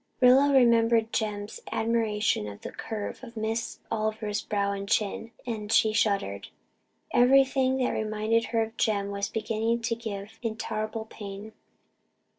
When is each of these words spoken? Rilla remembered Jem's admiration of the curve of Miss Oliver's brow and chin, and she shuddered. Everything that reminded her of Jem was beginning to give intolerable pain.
Rilla 0.19 0.51
remembered 0.51 1.13
Jem's 1.13 1.59
admiration 1.71 2.47
of 2.47 2.61
the 2.61 2.71
curve 2.71 3.23
of 3.23 3.37
Miss 3.37 3.77
Oliver's 3.91 4.41
brow 4.41 4.71
and 4.71 4.89
chin, 4.89 5.29
and 5.45 5.71
she 5.71 5.93
shuddered. 5.93 6.47
Everything 7.11 7.77
that 7.77 7.91
reminded 7.91 8.45
her 8.45 8.63
of 8.63 8.77
Jem 8.77 9.11
was 9.11 9.29
beginning 9.29 9.81
to 9.83 9.93
give 9.95 10.39
intolerable 10.41 11.05
pain. 11.05 11.53